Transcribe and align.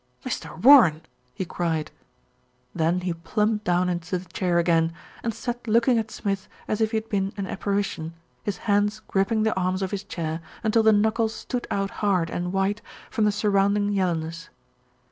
"Mr. 0.25 0.59
Warren!" 0.59 1.03
he 1.35 1.45
cried. 1.45 1.91
Then 2.73 3.01
he 3.01 3.13
plumped 3.13 3.65
down 3.65 3.87
into 3.87 4.17
the 4.17 4.25
chair 4.29 4.57
again, 4.57 4.93
and 5.21 5.31
sat 5.31 5.67
looking 5.67 5.99
at 5.99 6.09
Smith 6.09 6.47
as 6.67 6.81
if 6.81 6.89
he 6.89 6.97
had 6.97 7.07
been 7.07 7.31
an 7.37 7.45
apparition, 7.45 8.15
his 8.41 8.57
hands 8.65 9.01
gripping 9.07 9.43
the 9.43 9.53
arms 9.55 9.83
of 9.83 9.91
his 9.91 10.03
chair 10.03 10.41
until 10.63 10.81
the 10.81 10.91
knuckles 10.91 11.35
stood 11.35 11.67
out 11.69 11.91
hard 12.01 12.31
and 12.31 12.51
white 12.51 12.81
from 13.11 13.25
the 13.25 13.31
surrounding 13.31 13.89
yellow 13.93 14.15
ness. 14.15 14.49